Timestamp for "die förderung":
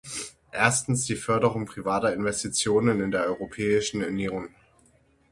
1.05-1.67